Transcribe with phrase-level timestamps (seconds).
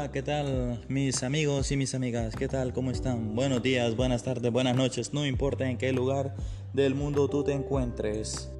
[0.00, 2.34] Hola, ¿qué tal mis amigos y mis amigas?
[2.34, 2.72] ¿Qué tal?
[2.72, 3.34] ¿Cómo están?
[3.34, 6.34] Buenos días, buenas tardes, buenas noches, no importa en qué lugar
[6.72, 8.50] del mundo tú te encuentres.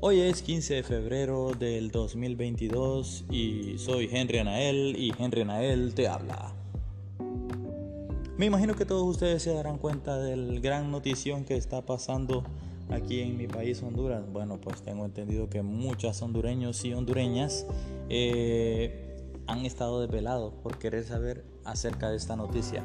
[0.00, 6.08] Hoy es 15 de febrero del 2022 y soy Henry Anael y Henry Anael te
[6.08, 6.52] habla.
[8.36, 12.44] Me imagino que todos ustedes se darán cuenta del gran notición que está pasando
[12.90, 14.30] aquí en mi país Honduras.
[14.30, 17.66] Bueno, pues tengo entendido que muchos hondureños y hondureñas
[18.10, 19.15] eh,
[19.46, 22.82] han estado desvelados por querer saber acerca de esta noticia.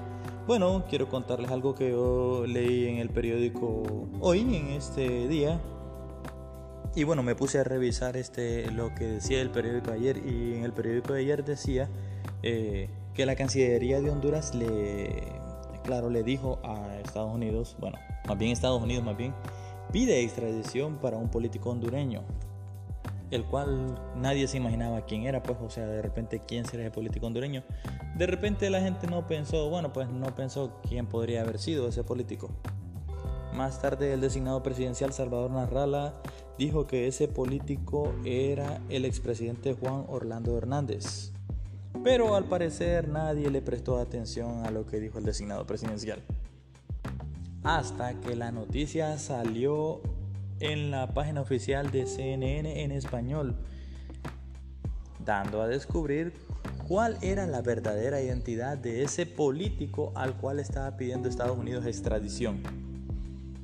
[0.47, 3.83] Bueno, quiero contarles algo que yo leí en el periódico
[4.19, 5.59] hoy, en este día.
[6.95, 10.63] Y bueno, me puse a revisar este, lo que decía el periódico ayer y en
[10.63, 11.89] el periódico de ayer decía
[12.43, 15.23] eh, que la Cancillería de Honduras le,
[15.83, 17.97] claro, le dijo a Estados Unidos, bueno,
[18.27, 19.33] más bien Estados Unidos más bien,
[19.93, 22.23] pide extradición para un político hondureño
[23.31, 26.91] el cual nadie se imaginaba quién era, pues, o sea, de repente quién sería el
[26.91, 27.63] político hondureño.
[28.17, 32.03] De repente la gente no pensó, bueno, pues no pensó quién podría haber sido ese
[32.03, 32.49] político.
[33.53, 36.13] Más tarde el designado presidencial Salvador Narrala
[36.57, 41.31] dijo que ese político era el expresidente Juan Orlando Hernández.
[42.03, 46.21] Pero al parecer nadie le prestó atención a lo que dijo el designado presidencial.
[47.63, 50.01] Hasta que la noticia salió
[50.61, 53.55] en la página oficial de CNN en español,
[55.25, 56.33] dando a descubrir
[56.87, 62.61] cuál era la verdadera identidad de ese político al cual estaba pidiendo Estados Unidos extradición.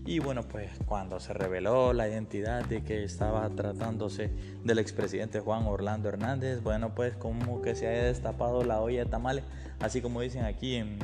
[0.06, 4.32] Y bueno, pues cuando se reveló la identidad de que estaba tratándose
[4.64, 9.10] del expresidente Juan Orlando Hernández, bueno, pues como que se haya destapado la olla de
[9.10, 9.44] tamales,
[9.82, 10.98] así como dicen aquí en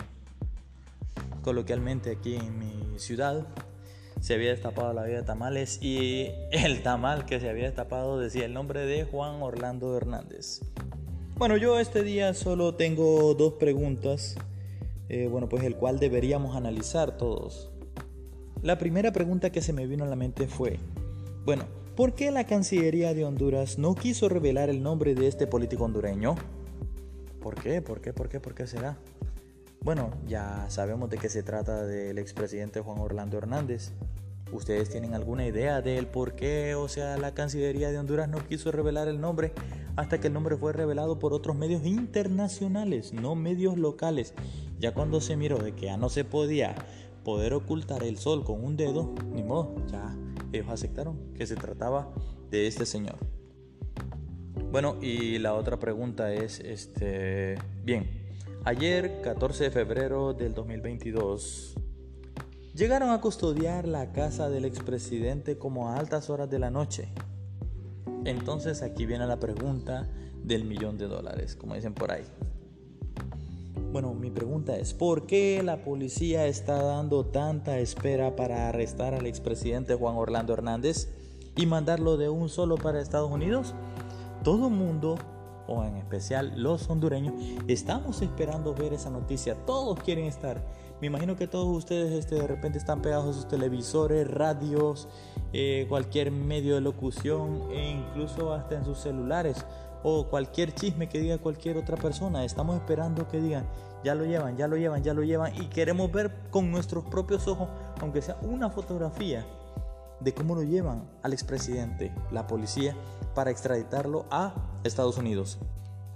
[1.42, 3.46] coloquialmente aquí en mi ciudad,
[4.24, 8.46] se había destapado la vida de tamales y el tamal que se había destapado decía
[8.46, 10.62] el nombre de Juan Orlando Hernández.
[11.36, 14.38] Bueno, yo este día solo tengo dos preguntas,
[15.10, 17.70] eh, bueno, pues el cual deberíamos analizar todos.
[18.62, 20.80] La primera pregunta que se me vino a la mente fue,
[21.44, 21.66] bueno,
[21.98, 26.36] ¿por qué la Cancillería de Honduras no quiso revelar el nombre de este político hondureño?
[27.42, 27.82] ¿Por qué?
[27.82, 28.14] ¿Por qué?
[28.14, 28.40] ¿Por qué?
[28.40, 28.98] ¿Por qué será?
[29.84, 33.92] Bueno, ya sabemos de qué se trata del expresidente Juan Orlando Hernández.
[34.54, 38.72] ¿Ustedes tienen alguna idea del por qué, o sea, la Cancillería de Honduras no quiso
[38.72, 39.52] revelar el nombre
[39.96, 44.34] hasta que el nombre fue revelado por otros medios internacionales, no medios locales?
[44.80, 46.76] Ya cuando se miró de que ya no se podía
[47.24, 50.16] poder ocultar el sol con un dedo, ni modo, ya
[50.52, 52.14] ellos aceptaron que se trataba
[52.52, 53.16] de este señor.
[54.72, 58.24] Bueno, y la otra pregunta es, este, bien,
[58.66, 61.76] Ayer, 14 de febrero del 2022,
[62.76, 67.10] llegaron a custodiar la casa del expresidente como a altas horas de la noche.
[68.26, 70.08] Entonces aquí viene la pregunta
[70.44, 72.26] del millón de dólares, como dicen por ahí.
[73.92, 79.28] Bueno, mi pregunta es, ¿por qué la policía está dando tanta espera para arrestar al
[79.28, 81.10] expresidente Juan Orlando Hernández
[81.56, 83.76] y mandarlo de un solo para Estados Unidos?
[84.44, 85.18] Todo mundo
[85.68, 87.34] o en especial los hondureños,
[87.68, 89.56] estamos esperando ver esa noticia.
[89.66, 90.62] Todos quieren estar.
[91.02, 95.08] Me imagino que todos ustedes este, de repente están pegados a sus televisores, radios,
[95.52, 99.66] eh, cualquier medio de locución e incluso hasta en sus celulares
[100.04, 102.46] o cualquier chisme que diga cualquier otra persona.
[102.46, 103.66] Estamos esperando que digan,
[104.04, 107.48] ya lo llevan, ya lo llevan, ya lo llevan y queremos ver con nuestros propios
[107.48, 107.70] ojos,
[108.02, 109.46] aunque sea una fotografía
[110.20, 112.96] de cómo lo llevan al expresidente, la policía,
[113.34, 115.60] para extraditarlo a Estados Unidos.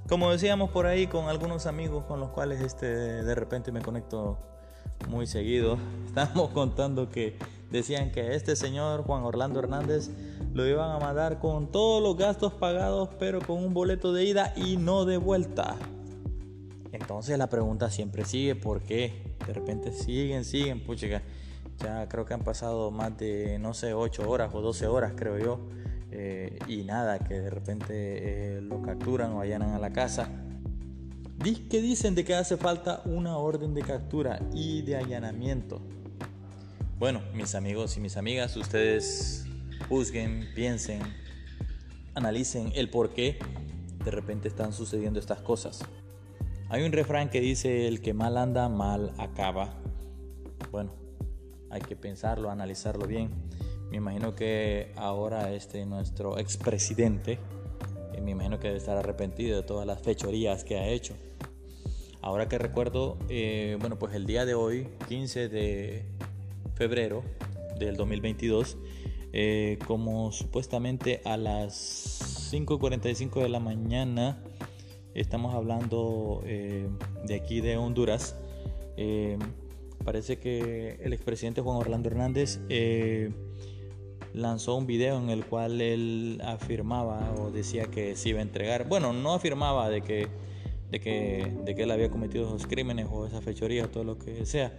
[0.08, 4.38] Como decíamos por ahí con algunos amigos con los cuales este, de repente me conecto
[5.10, 7.38] muy seguido, estamos contando que
[7.72, 10.10] decían que este señor Juan Orlando Hernández
[10.54, 14.54] lo iban a mandar con todos los gastos pagados, pero con un boleto de ida
[14.56, 15.76] y no de vuelta.
[16.92, 19.36] Entonces la pregunta siempre sigue, ¿por qué?
[19.46, 21.22] De repente siguen, siguen, pucha,
[21.78, 25.38] ya creo que han pasado más de, no sé, 8 horas o 12 horas, creo
[25.38, 25.60] yo.
[26.12, 30.30] Eh, y nada, que de repente eh, lo capturan o allanan a la casa.
[31.70, 35.82] ¿Qué dicen de que hace falta una orden de captura y de allanamiento?
[36.98, 39.46] Bueno, mis amigos y mis amigas, ustedes
[39.88, 41.02] juzguen, piensen,
[42.16, 43.38] analicen el por qué
[44.04, 45.82] de repente están sucediendo estas cosas.
[46.70, 49.76] Hay un refrán que dice, el que mal anda, mal acaba.
[50.72, 50.92] Bueno,
[51.70, 53.30] hay que pensarlo, analizarlo bien.
[53.90, 57.40] Me imagino que ahora este nuestro expresidente,
[58.14, 61.16] eh, me imagino que debe estar arrepentido de todas las fechorías que ha hecho.
[62.22, 66.04] Ahora que recuerdo, eh, bueno, pues el día de hoy, 15 de
[66.76, 67.24] febrero
[67.80, 68.78] del 2022,
[69.34, 74.44] eh, como supuestamente a las 5.45 de la mañana,
[75.14, 76.88] Estamos hablando eh,
[77.26, 78.36] de aquí de Honduras.
[80.06, 82.60] Parece que el expresidente Juan Orlando Hernández
[84.38, 88.88] lanzó un video en el cual él afirmaba o decía que se iba a entregar.
[88.88, 90.28] Bueno, no afirmaba de que,
[90.92, 94.18] de que, de que él había cometido esos crímenes o esa fechoría o todo lo
[94.18, 94.78] que sea.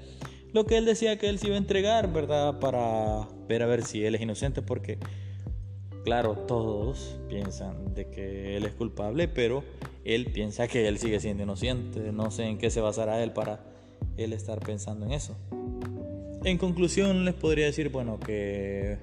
[0.53, 2.59] Lo que él decía que él se iba a entregar, ¿verdad?
[2.59, 4.99] Para ver a ver si él es inocente, porque
[6.05, 9.63] claro, todos piensan de que él es culpable, pero
[10.05, 12.13] él piensa que él sigue siendo inocente.
[12.13, 13.61] No sé en qué se basará él para
[14.17, 15.37] él estar pensando en eso.
[16.45, 18.97] En conclusión, les podría decir, bueno, que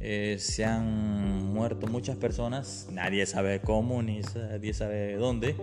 [0.00, 5.54] eh, se han muerto muchas personas, nadie sabe cómo, ni nadie sabe dónde,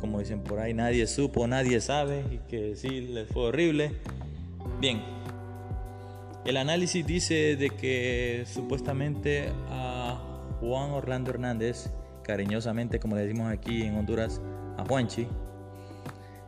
[0.00, 3.92] como dicen por ahí, nadie supo, nadie sabe, y que sí, les fue horrible.
[4.80, 5.02] Bien,
[6.44, 10.20] el análisis dice de que supuestamente a
[10.60, 11.90] Juan Orlando Hernández,
[12.22, 14.40] cariñosamente como le decimos aquí en Honduras,
[14.76, 15.26] a Juanchi,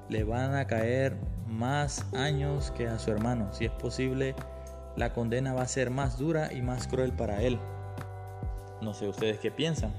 [0.08, 1.16] le van a caer
[1.48, 3.52] más años que a su hermano.
[3.52, 4.34] Si es posible,
[4.96, 7.58] la condena va a ser más dura y más cruel para él.
[8.80, 9.92] No sé ustedes qué piensan.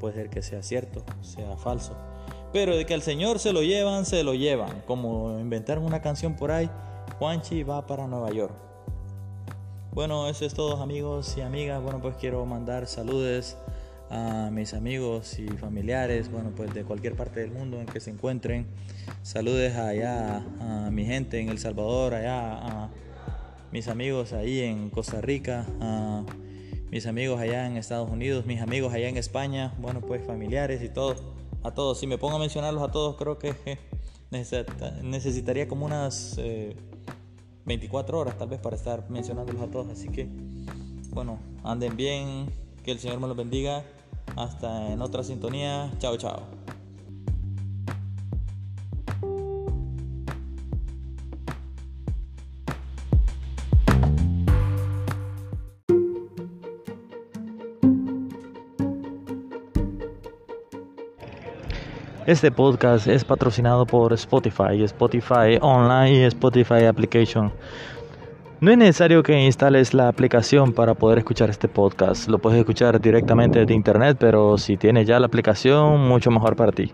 [0.00, 1.96] Puede ser que sea cierto, sea falso.
[2.52, 4.82] Pero de que al Señor se lo llevan, se lo llevan.
[4.86, 6.70] Como inventaron una canción por ahí,
[7.18, 8.54] Juanchi va para Nueva York.
[9.92, 11.82] Bueno, eso es todo amigos y amigas.
[11.82, 13.56] Bueno, pues quiero mandar saludos
[14.10, 18.10] a mis amigos y familiares, bueno, pues de cualquier parte del mundo en que se
[18.10, 18.66] encuentren.
[19.22, 22.90] Saludos allá a mi gente en El Salvador, allá a
[23.74, 26.24] mis amigos ahí en Costa Rica, a
[26.90, 30.88] mis amigos allá en Estados Unidos, mis amigos allá en España, bueno, pues familiares y
[30.88, 31.22] todos,
[31.62, 31.98] a todos.
[31.98, 33.54] Si me pongo a mencionarlos a todos, creo que
[35.02, 36.38] necesitaría como unas...
[36.38, 36.74] Eh,
[37.66, 39.88] 24 horas tal vez para estar mencionándolos a todos.
[39.88, 40.28] Así que,
[41.10, 42.52] bueno, anden bien,
[42.84, 43.84] que el Señor me los bendiga.
[44.36, 45.90] Hasta en otra sintonía.
[45.98, 46.42] Chao, chao.
[62.26, 67.52] Este podcast es patrocinado por Spotify, Spotify Online y Spotify Application.
[68.60, 72.28] No es necesario que instales la aplicación para poder escuchar este podcast.
[72.28, 76.72] Lo puedes escuchar directamente de internet, pero si tienes ya la aplicación, mucho mejor para
[76.72, 76.90] ti.